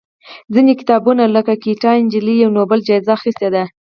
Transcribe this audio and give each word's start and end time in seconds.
ځینې 0.53 0.73
کتابونه 0.79 1.23
لکه 1.35 1.53
ګیتا 1.63 1.91
نجلي 2.03 2.33
یې 2.41 2.47
نوبل 2.57 2.79
جایزه 2.87 3.11
اخېستې 3.17 3.47
ده. 3.53 3.63